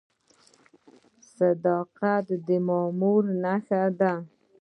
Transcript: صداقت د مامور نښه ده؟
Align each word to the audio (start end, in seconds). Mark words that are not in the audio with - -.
صداقت 1.35 2.25
د 2.47 2.49
مامور 2.67 3.23
نښه 3.43 3.83
ده؟ 3.99 4.13